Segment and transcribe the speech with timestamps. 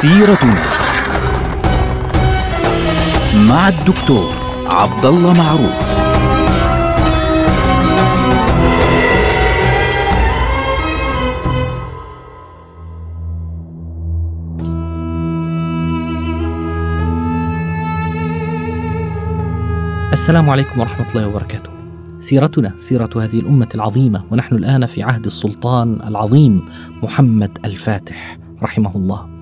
[0.00, 0.64] سيرتنا
[3.48, 4.34] مع الدكتور
[4.66, 6.00] عبد الله معروف
[20.12, 21.70] السلام عليكم ورحمة الله وبركاته.
[22.18, 26.68] سيرتنا سيرة هذه الأمة العظيمة ونحن الآن في عهد السلطان العظيم
[27.02, 29.39] محمد الفاتح رحمه الله.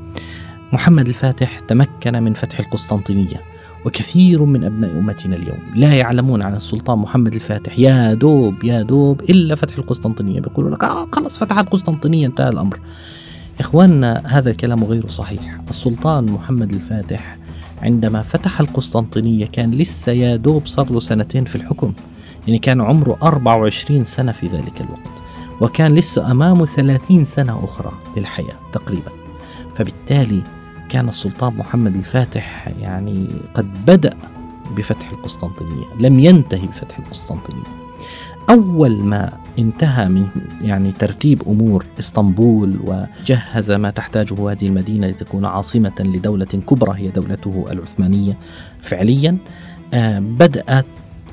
[0.72, 3.40] محمد الفاتح تمكن من فتح القسطنطينية
[3.84, 7.78] وكثير من أبناء أمتنا اليوم لا يعلمون عن السلطان محمد الفاتح.
[7.78, 10.40] يا دوب يا دوب إلا فتح القسطنطينية.
[10.40, 12.80] بيقولوا لك آه خلص فتح القسطنطينية انتهى الأمر.
[13.60, 15.60] إخواننا هذا الكلام غير صحيح.
[15.68, 17.38] السلطان محمد الفاتح
[17.82, 21.92] عندما فتح القسطنطينية كان لسه يا دوب صار له سنتين في الحكم.
[22.46, 25.22] يعني كان عمره 24 سنة في ذلك الوقت
[25.60, 29.10] وكان لسه أمامه 30 سنة أخرى للحياة تقريبا.
[29.76, 30.42] فبالتالي
[30.88, 34.14] كان السلطان محمد الفاتح يعني قد بدأ
[34.76, 37.78] بفتح القسطنطينية لم ينتهي بفتح القسطنطينية.
[38.50, 40.26] أول ما انتهى من
[40.62, 47.66] يعني ترتيب أمور إسطنبول وجهز ما تحتاجه هذه المدينة لتكون عاصمة لدولة كبرى هي دولته
[47.70, 48.36] العثمانية
[48.82, 49.36] فعليا
[49.94, 50.86] آه بدأت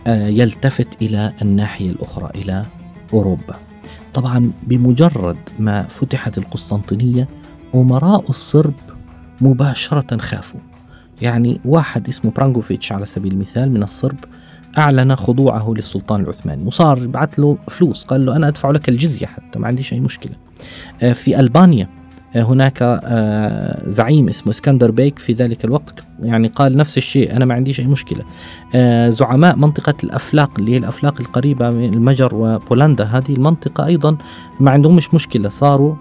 [0.08, 2.66] آه يلتفت إلى الناحية الأخرى إلى
[3.14, 3.56] أوروبا.
[4.14, 7.28] طبعا بمجرد ما فتحت القسطنطينية
[7.76, 8.74] أمراء الصرب
[9.42, 10.60] مباشرة خافوا.
[11.22, 14.18] يعني واحد اسمه برانكوفيتش على سبيل المثال من الصرب
[14.78, 19.60] أعلن خضوعه للسلطان العثماني وصار يبعث له فلوس قال له أنا أدفع لك الجزية حتى
[19.60, 20.34] ما عنديش أي مشكلة.
[21.04, 21.88] آه، في ألبانيا
[22.36, 27.46] آه، هناك آه، زعيم اسمه إسكندر بيك في ذلك الوقت يعني قال نفس الشيء أنا
[27.46, 28.24] ما عنديش أي مشكلة.
[29.10, 33.04] زعماء منطقة الأفلاق اللي هي الأفلاق القريبة من المجر وبولندا.
[33.04, 34.18] هذه المنطقة أيضا
[34.60, 35.50] ما عندهمش مشكلة.
[35.50, 35.96] صاروا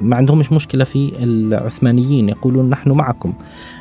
[0.00, 3.32] ما عندهمش مشكلة في العثمانيين يقولون نحن معكم.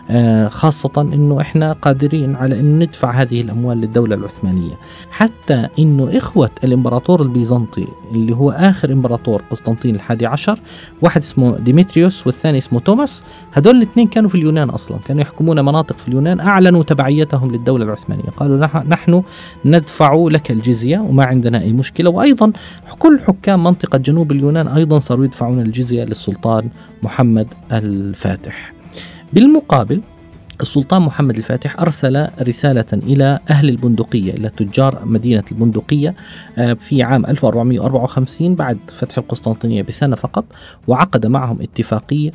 [0.10, 4.74] آه، خاصة أنه إحنا قادرين على أن ندفع هذه الأموال للدولة العثمانية.
[5.12, 10.60] حتى أنه إخوة الإمبراطور البيزنطي اللي هو آخر إمبراطور قسطنطين الحادي عشر
[11.02, 13.24] واحد اسمه ديمتريوس والثاني اسمه توماس
[13.54, 18.30] هدول الاثنين كانوا في اليونان أصلا كانوا يحكمون مناطق في اليونان أعلنوا تبعيتهم للدولة العثمانية.
[18.38, 19.24] قالوا نحن
[19.66, 22.10] ندفع لك الجزية وما عندنا أي مشكلة.
[22.10, 22.52] وأيضا
[23.00, 26.70] كل حكام منطقة جنوب اليونان أيضا صاروا يدفعون الجزية للسلطان
[27.04, 28.74] محمد الفاتح.
[29.34, 30.02] بالمقابل
[30.62, 36.16] السلطان محمد الفاتح أرسل رسالة إلى أهل البندقية إلى تجار مدينة البندقية
[36.58, 40.46] آه، في عام 1454 بعد فتح القسطنطينية بسنة فقط
[40.88, 42.32] وعقد معهم اتفاقية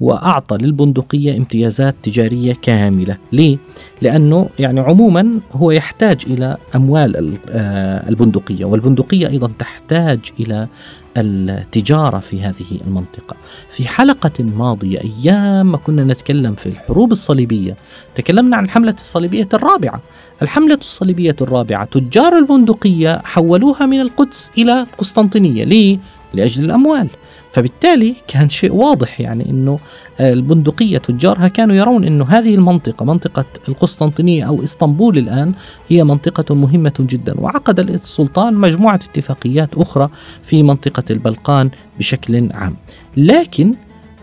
[0.00, 3.16] وأعطى للبندقية امتيازات تجارية كاملة.
[3.32, 3.58] ليه؟
[4.02, 10.68] لأنه يعني عموما هو يحتاج إلى أموال آه، البندقية والبندقية أيضا تحتاج إلى
[11.16, 13.36] التجارة في هذه المنطقة.
[13.70, 17.76] في حلقة ماضية أيام ما كنا نتكلم في الحروب الصليبية
[18.14, 20.00] تكلمنا عن الحملة الصليبية الرابعة.
[20.42, 25.98] الحملة الصليبية الرابعة تجار البندقية حولوها من القدس إلى القسطنطينية ليه؟
[26.34, 27.08] لأجل الأموال.
[27.52, 29.78] فبالتالي كان شيء واضح يعني إنه
[30.20, 35.52] البندقية تجارها كانوا يرون إنه هذه المنطقة منطقة القسطنطينية أو إسطنبول الآن
[35.88, 37.40] هي منطقة مهمة جدا.
[37.40, 40.10] وعقد السلطان مجموعة اتفاقيات أخرى
[40.42, 42.76] في منطقة البلقان بشكل عام.
[43.16, 43.74] لكن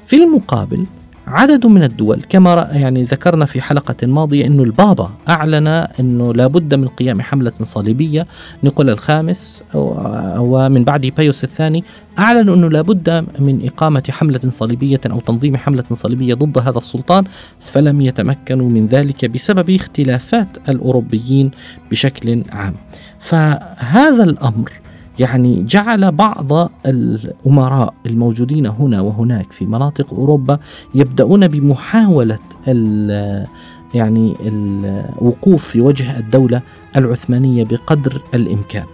[0.05, 0.85] في المقابل
[1.29, 6.87] عدد من الدول كما يعني ذكرنا في حلقة ماضية أنه البابا أعلن أنه لابد من
[6.87, 8.27] قيام حملة صليبية.
[8.63, 11.83] نيكولا الخامس ومن بعده بيوس الثاني
[12.19, 17.23] أعلنوا أنه لابد من إقامة حملة صليبية أو تنظيم حملة صليبية ضد هذا السلطان
[17.59, 21.51] فلم يتمكنوا من ذلك بسبب اختلافات الأوروبيين
[21.91, 22.75] بشكل عام.
[23.19, 24.71] فهذا الأمر
[25.19, 30.59] يعني جعل بعض الأمراء الموجودين هنا وهناك في مناطق أوروبا
[30.95, 33.47] يبدأون بمحاولة ال
[33.93, 36.61] يعني الوقوف في وجه الدولة
[36.95, 38.85] العثمانية بقدر الإمكان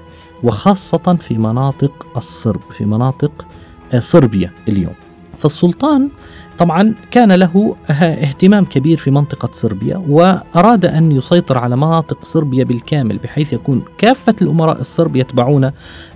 [0.44, 3.46] وخاصة في مناطق الصرب في مناطق
[4.00, 4.94] صربيا اليوم.
[5.38, 6.10] فالسلطان
[6.58, 13.18] طبعا كان له اهتمام كبير في منطقة صربيا وأراد أن يسيطر على مناطق صربيا بالكامل
[13.18, 15.72] بحيث يكون كافة الأمراء الصرب يتبعون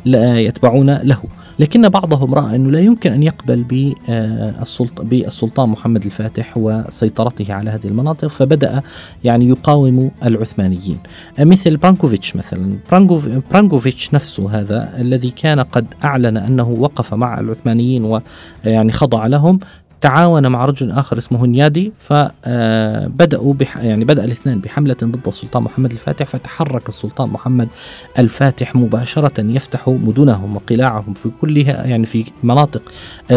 [0.06, 1.24] يتبعون له.
[1.60, 3.64] لكن بعضهم رأى أنه لا يمكن أن يقبل
[5.02, 8.82] بالسلطان محمد الفاتح وسيطرته على هذه المناطق فبدأ
[9.24, 11.00] يعني يقاوم العثمانيين.
[11.40, 12.76] مثل برانكوفيتش مثلا.
[13.52, 18.22] برانكوفيتش نفسه هذا الذي كان قد أعلن أنه وقف مع العثمانيين
[18.66, 19.60] ويعني خضع لهم.
[20.02, 25.92] تعاون مع رجل آخر اسمه هنيادي فبدأوا بح يعني بدأ الاثنين بحملة ضد السلطان محمد
[25.92, 27.68] الفاتح فتحرك السلطان محمد
[28.20, 32.82] الفاتح مباشرة يفتح مدنهم وقلاعهم في كلها يعني في مناطق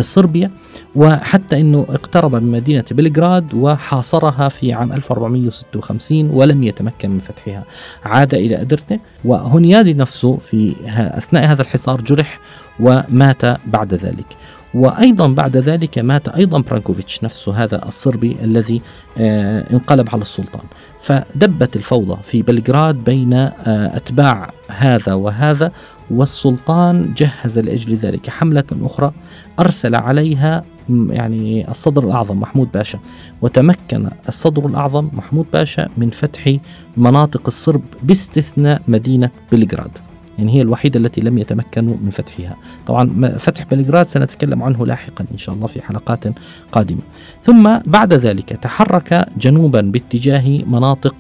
[0.01, 0.51] صربيا
[0.97, 7.65] وحتى أنه اقترب من مدينة بلغراد وحاصرها في عام 1456 ولم يتمكن من فتحها
[8.05, 9.01] عاد إلى أدرنة.
[9.25, 12.41] وهنيادي نفسه في أثناء هذا الحصار جرح
[12.81, 14.27] ومات بعد ذلك.
[14.75, 18.83] وأيضا بعد ذلك مات أيضا برانكوفيتش نفسه هذا الصربي الذي
[19.19, 20.63] آه، انقلب على السلطان.
[21.01, 23.53] فدبت الفوضى في بلغراد بين آه،
[23.97, 25.73] أتباع هذا وهذا
[26.11, 29.13] والسلطان جهز لأجل ذلك حملة أخرى
[29.61, 30.65] أرسل عليها
[31.09, 32.99] يعني الصدر الأعظم محمود باشا.
[33.43, 36.57] وتمكن الصدر الأعظم محمود باشا من فتح
[36.97, 40.12] مناطق الصرب باستثناء مدينة بلغراد.
[40.43, 42.57] يعني هي الوحيدة التي لم يتمكنوا من فتحها.
[42.87, 46.25] طبعا فتح بلغراد سنتكلم عنه لاحقا إن شاء الله في حلقات
[46.73, 47.01] قادمة.
[47.43, 51.15] ثم بعد ذلك تحرك جنوبا باتجاه مناطق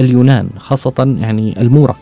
[0.00, 1.96] اليونان خاصة يعني المورة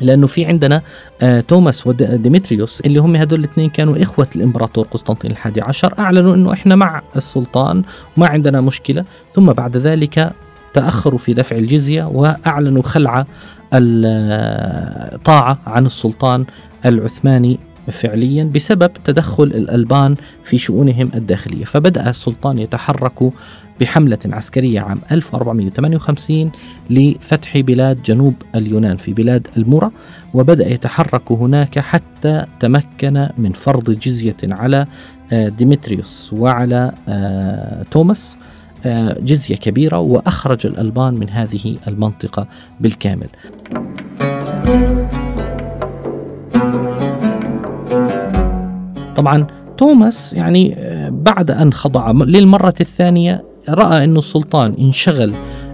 [0.00, 0.82] لأنه في عندنا
[1.22, 5.94] آه توماس وديمتريوس اللي هم هدول الاثنين كانوا إخوة الإمبراطور قسطنطين الحادي عشر.
[5.98, 7.82] أعلنوا إنه إحنا مع السلطان
[8.16, 9.04] وما عندنا مشكلة.
[9.32, 10.32] ثم بعد ذلك
[10.74, 13.26] تأخروا في دفع الجزية وأعلنوا خلع
[13.72, 16.44] الطاعة عن السلطان
[16.86, 17.58] العثماني
[17.88, 20.14] فعليا بسبب تدخل الألبان
[20.44, 21.64] في شؤونهم الداخلية.
[21.64, 23.32] فبدأ السلطان يتحرك
[23.80, 26.52] بحملة عسكرية عام 1458
[26.90, 29.90] لفتح بلاد جنوب اليونان في بلاد المورا
[30.34, 34.86] وبدأ يتحرك هناك حتى تمكن من فرض جزية على
[35.32, 38.38] آه، ديمتريوس وعلى آه، توماس
[38.86, 42.46] آه، جزية كبيرة وأخرج الألبان من هذه المنطقة
[42.80, 43.28] بالكامل.
[49.16, 49.46] طبعا
[49.78, 55.32] توماس يعني آه، بعد أن خضع للمرة الثانية رأى أن السلطان انشغل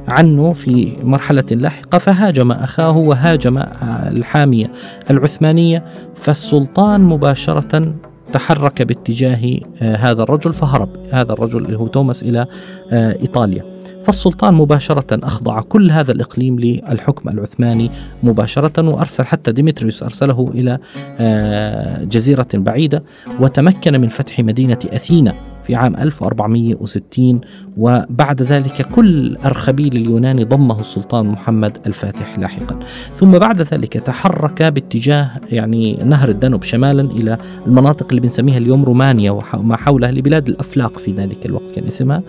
[0.08, 3.58] عنه في مرحلة لاحقة فهاجم أخاه وهاجم
[4.06, 4.70] الحامية
[5.10, 7.94] العثمانية فالسلطان مباشرة
[8.32, 10.88] تحرك باتجاه آه، هذا الرجل فهرب.
[11.12, 12.46] هذا الرجل اللي هو توماس إلى
[12.92, 13.76] آه، إيطاليا.
[14.04, 17.90] فالسلطان مباشرة أخضع كل هذا الإقليم للحكم العثماني
[18.22, 20.78] مباشرة وأرسل حتى ديمتريوس أرسله إلى
[21.20, 23.02] آه، جزيرة بعيدة
[23.40, 25.34] وتمكن من فتح مدينة أثينا.
[25.66, 27.40] في عام 1460
[27.76, 32.78] وبعد ذلك كل أرخبيل اليوناني ضمه السلطان محمد الفاتح لاحقا.
[33.14, 39.30] ثم بعد ذلك تحرك باتجاه يعني نهر الدانوب شمالا إلى المناطق اللي بنسميها اليوم رومانيا
[39.30, 42.22] وما حولها لبلاد الأفلاق في ذلك الوقت كان اسمها.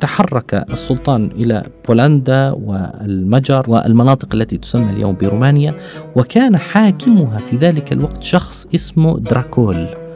[0.00, 5.74] تحرك السلطان إلى بولندا والمجر والمناطق التي تسمى اليوم برومانيا
[6.16, 10.07] وكان حاكمها في ذلك الوقت شخص اسمه دراكول.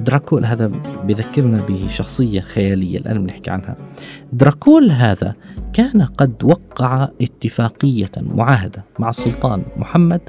[0.00, 0.66] دراكول هذا
[1.04, 3.76] بذكرنا بشخصية خيالية الآن بنحكي عنها.
[4.32, 5.34] دراكول هذا
[5.72, 10.20] كان قد وقع اتفاقية معاهدة مع السلطان محمد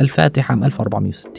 [0.00, 1.32] الفاتح عام 1460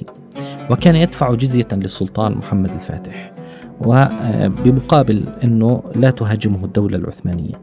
[0.69, 3.38] وكان يدفع جزية للسلطان محمد الفاتح.
[3.85, 7.53] وبمقابل أنه لا تهاجمه الدولة العثمانية.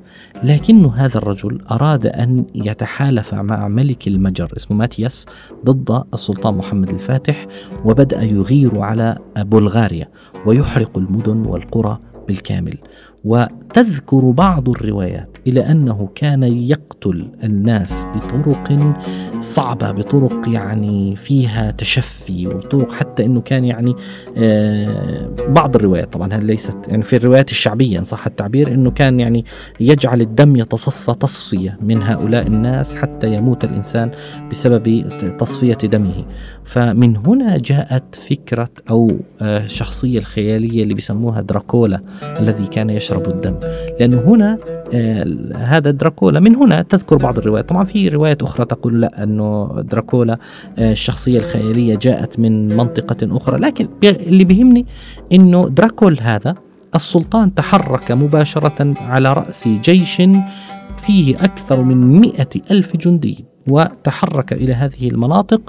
[0.42, 5.26] لكن هذا الرجل أراد أن يتحالف مع ملك المجر اسمه ماتياس
[5.64, 7.46] ضد السلطان محمد الفاتح
[7.84, 10.08] وبدأ يغير على بلغاريا
[10.46, 11.98] ويحرق المدن والقرى
[12.28, 12.78] بالكامل.
[13.24, 18.96] وتذكر بعض الروايات إلى أنه كان يقتل الناس بطرق
[19.40, 23.94] صعبة بطرق يعني فيها تشفي وطرق حتى إنه كان يعني
[24.36, 29.20] آه، بعض الروايات طبعا هذه ليست يعني في الروايات الشعبية ان صح التعبير إنه كان
[29.20, 29.44] يعني
[29.80, 34.10] يجعل الدم يتصفى تصفية من هؤلاء الناس حتى يموت الإنسان
[34.50, 35.08] بسبب
[35.38, 36.24] تصفية دمه.
[36.64, 43.54] فمن هنا جاءت فكرة أو الشخصيه آه، الخيالية اللي بيسموها دراكولا الذي كان يشرب الدم.
[44.00, 44.58] لأنه هنا
[44.94, 45.24] آه،
[45.56, 46.40] هذا دراكولا.
[46.40, 47.68] من هنا تذكر بعض الروايات.
[47.68, 50.38] طبعا في روايات أخرى تقول لا أنه دراكولا
[50.78, 53.58] آه، الشخصية الخيالية جاءت من منطقة أخرى.
[53.58, 54.86] لكن اللي بيهمني
[55.32, 56.54] أنه دراكول هذا
[56.94, 60.22] السلطان تحرك مباشرة على رأس جيش
[60.96, 65.60] فيه أكثر من مئة ألف جندي وتحرك إلى هذه المناطق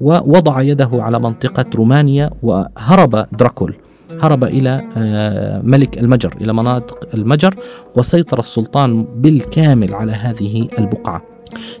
[0.00, 3.74] ووضع يده على منطقة رومانيا وهرب دراكول.
[4.20, 7.54] هرب إلى آه، ملك المجر إلى مناطق المجر
[7.96, 11.22] وسيطر السلطان بالكامل على هذه البقعة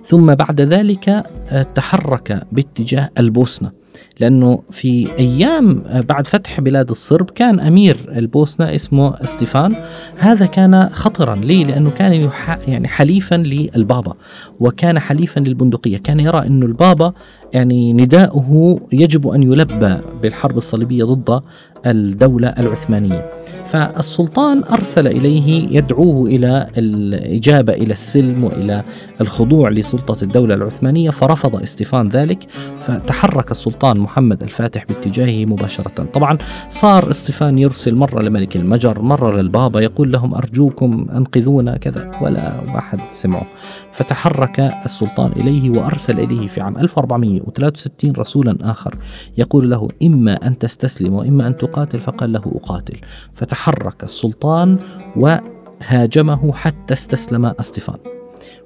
[0.04, 3.84] ثم بعد ذلك آه، تحرك باتجاه البوسنة
[4.20, 9.76] لأنه في أيام آه، بعد فتح بلاد الصرب كان أمير البوسنة اسمه إستيفان
[10.18, 14.14] هذا كان خطرا ليه؟ لأنه كان يح يعني حليفا للبابا
[14.60, 17.12] وكان حليفا للبندقية كان يرى أن البابا
[17.52, 21.42] يعني نداؤه يجب أن يلبى بالحرب الصليبية ضد
[21.86, 23.30] الدولة العثمانية.
[23.64, 28.82] فالسلطان أرسل إليه يدعوه إلى الإجابة إلى السلم وإلى
[29.20, 32.46] الخضوع لسلطة الدولة العثمانية فرفض استيفان ذلك
[32.86, 36.06] فتحرك السلطان محمد الفاتح باتجاهه مباشرة.
[36.14, 36.38] طبعا
[36.68, 42.98] صار استيفان يرسل مرة لملك المجر مرة للبابا يقول لهم أرجوكم أنقذونا كذا ولا واحد
[43.10, 43.46] سمعه.
[43.92, 48.94] فتحرك السلطان إليه وأرسل إليه في عام 1463 رسولا آخر
[49.38, 51.73] يقول له إما أن تستسلم وإما أن تقاتل.
[51.82, 53.00] فقال له أقاتل.
[53.34, 54.78] فتحرك السلطان
[55.16, 57.96] وهاجمه حتى استسلم استيفان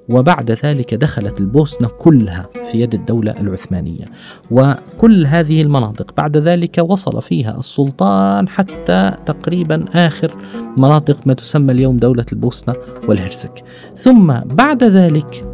[0.09, 4.05] وبعد ذلك دخلت البوسنة كلها في يد الدولة العثمانية.
[4.51, 10.35] وكل هذه المناطق بعد ذلك وصل فيها السلطان حتى تقريبا آخر
[10.77, 12.75] مناطق ما تسمى اليوم دولة البوسنة
[13.07, 13.63] والهرسك.
[13.95, 15.45] ثم بعد ذلك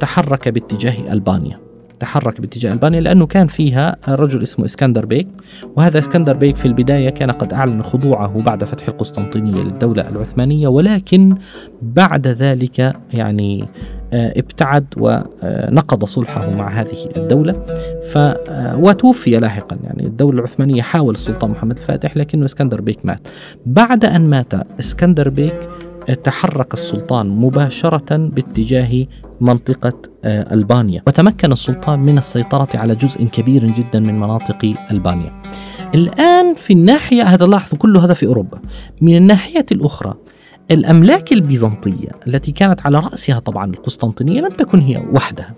[0.00, 1.71] تحرك باتجاه ألبانيا.
[2.02, 5.28] تحرك باتجاه ألبانيا لأنه كان فيها رجل اسمه إسكندر بيك
[5.76, 11.34] وهذا إسكندر بيك في البداية كان قد أعلن خضوعه بعد فتح القسطنطينية للدولة العثمانية ولكن
[11.82, 13.64] بعد ذلك يعني
[14.12, 17.52] آه، ابتعد ونقض صلحه مع هذه الدولة.
[18.12, 23.20] ف آه، وتوفي لاحقا يعني الدولة العثمانية حاول السلطان محمد الفاتح لكنه إسكندر بيك مات.
[23.66, 25.54] بعد أن مات إسكندر بيك
[26.24, 29.06] تحرك السلطان مباشرة باتجاه
[29.40, 31.02] منطقة آه، ألبانيا.
[31.06, 35.42] وتمكن السلطان من السيطرة على جزء كبير جدا من مناطق ألبانيا.
[35.94, 38.58] الآن في الناحية هذا لاحظوا كل هذا في أوروبا.
[39.00, 40.14] من الناحية الأخرى
[40.70, 45.54] الأملاك البيزنطية التي كانت على رأسها طبعا القسطنطينية لم تكن هي وحدها.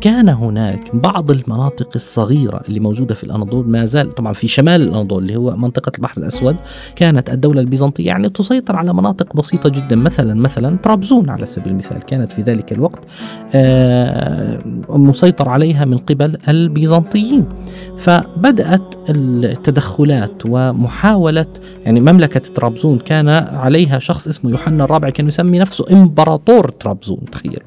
[0.00, 5.22] كان هناك بعض المناطق الصغيرة اللي موجودة في الأناضول ما زال طبعا في شمال الأناضول
[5.22, 6.56] اللي هو منطقة البحر الأسود.
[6.96, 12.02] كانت الدولة البيزنطية يعني تسيطر على مناطق بسيطة جدا مثلا مثلا طرابزون على سبيل المثال.
[12.02, 13.00] كانت في ذلك الوقت
[13.54, 17.44] آه، مسيطر عليها من قبل البيزنطيين.
[17.98, 21.46] فبدأت التدخلات ومحاولة
[21.84, 27.66] يعني مملكة طرابزون كان عليها شخص اسمه يوحنا الرابع كان يسمي نفسه إمبراطور طرابزون تخيلوا.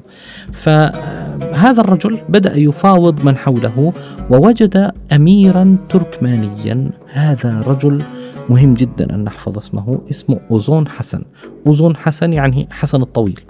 [0.52, 1.95] فهذا الرجل
[2.28, 3.92] بدأ يفاوض من حوله
[4.30, 6.90] ووجد أميرا تركمانيا.
[7.12, 8.02] هذا رجل
[8.50, 11.24] مهم جدا أن نحفظ اسمه اسمه أوزون حسن.
[11.66, 13.40] أوزون حسن يعني حسن الطويل.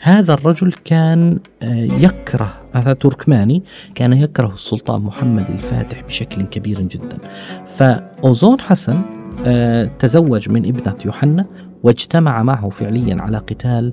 [0.00, 3.62] هذا الرجل كان آه، يكره هذا تركماني
[3.94, 7.18] كان يكره السلطان محمد الفاتح بشكل كبير جدا.
[7.66, 9.00] فأوزون حسن
[9.46, 11.46] آه، تزوج من ابنة يوحنا
[11.82, 13.92] واجتمع معه فعليا على قتال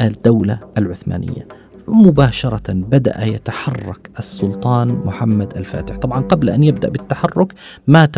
[0.00, 1.46] الدولة العثمانية.
[1.88, 5.96] مباشرة بدأ يتحرك السلطان محمد الفاتح.
[5.96, 7.52] طبعا قبل أن يبدأ بالتحرك
[7.86, 8.16] مات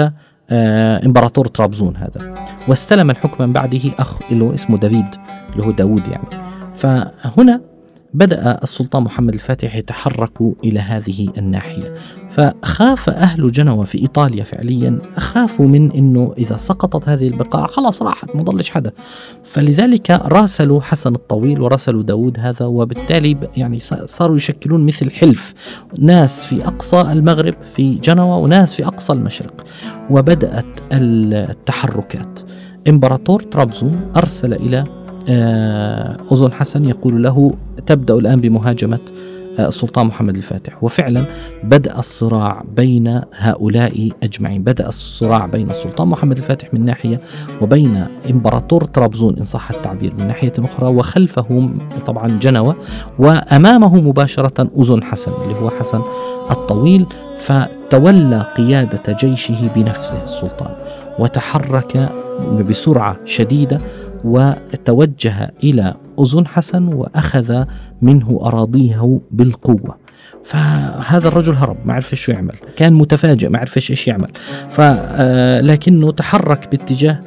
[0.51, 2.35] آه إمبراطور طرابزون هذا
[2.69, 5.07] واستلم الحكم من بعده أخ له اسمه دافيد
[5.53, 6.51] اللي هو داود يعني.
[6.75, 7.61] فهنا
[8.15, 11.95] بدأ السلطان محمد الفاتح يتحرك إلى هذه الناحية.
[12.31, 18.37] فخاف أهل جنوة في إيطاليا فعليا خافوا من أنه إذا سقطت هذه البقاع خلاص راحت
[18.37, 18.93] ما ضلش حدا.
[19.45, 25.55] فلذلك راسلوا حسن الطويل وراسلوا داود هذا وبالتالي يعني صاروا يشكلون مثل حلف.
[25.99, 29.65] ناس في أقصى المغرب في جنوة وناس في أقصى المشرق.
[30.11, 32.41] وبدأت التحركات.
[32.89, 34.85] إمبراطور طرابزون أرسل إلى
[36.33, 37.55] أذن حسن يقول له
[37.87, 38.99] تبدأ الآن بمهاجمة
[39.59, 40.85] آه، السلطان محمد الفاتح.
[40.85, 41.25] وفعلا
[41.65, 44.63] بدأ الصراع بين هؤلاء أجمعين.
[44.63, 47.21] بدأ الصراع بين السلطان محمد الفاتح من ناحية
[47.61, 51.71] وبين إمبراطور طرابزون إن صح التعبير من ناحية أخرى وخلفه
[52.07, 52.77] طبعا جنوة
[53.19, 56.01] وأمامه مباشرة أذن حسن اللي هو حسن
[56.51, 57.07] الطويل.
[57.39, 60.71] فتولى قيادة جيشه بنفسه السلطان
[61.19, 62.11] وتحرك
[62.69, 63.81] بسرعة شديدة
[64.25, 67.65] وتوجه إلى أذن حسن وأخذ
[68.03, 69.97] منه أراضيه بالقوة.
[70.45, 72.55] فهذا الرجل هرب ما عرف شو يعمل.
[72.77, 74.29] كان متفاجئ ما عرف إيش يعمل.
[74.69, 77.21] فلكنه آه، تحرك باتجاه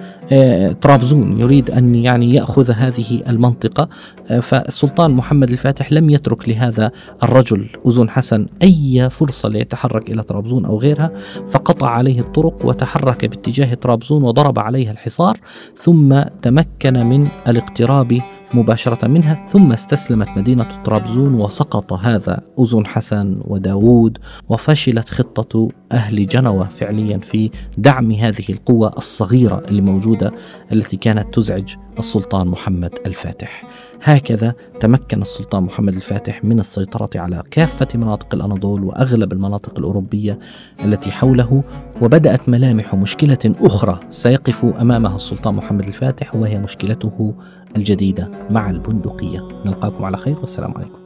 [0.81, 3.89] طرابزون يريد أن يعني يأخذ هذه المنطقة.
[4.29, 6.91] آه، فالسلطان محمد الفاتح لم يترك لهذا
[7.23, 11.11] الرجل أذن حسن أي فرصة ليتحرك إلى طرابزون أو غيرها
[11.49, 15.37] فقطع عليه الطرق وتحرك باتجاه طرابزون وضرب عليها الحصار
[15.77, 18.21] ثم تمكن من الاقتراب
[18.53, 24.17] مباشرة منها ثم استسلمت مدينة طرابزون وسقط هذا أذن حسن وداود
[24.49, 30.31] وفشلت خطة أهل جنوة فعليا في دعم هذه القوة الصغيرة اللي موجودة
[30.71, 33.63] التي كانت تزعج السلطان محمد الفاتح.
[34.03, 40.39] هكذا تمكن السلطان محمد الفاتح من السيطرة على كافة مناطق الأناضول وأغلب المناطق الأوروبية
[40.85, 41.63] التي حوله
[42.01, 47.33] وبدأت ملامح مشكلة أخرى سيقف أمامها السلطان محمد الفاتح وهي مشكلته
[47.77, 49.47] الجديدة مع البندقية.
[49.65, 50.99] نلقاكم على خير والسلام عليكم.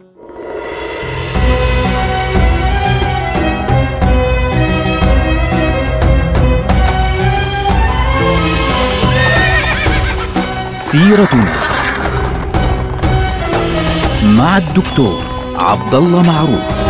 [10.75, 11.53] سيرتنا
[14.37, 15.21] مع الدكتور
[15.55, 16.86] عبد الله معروف.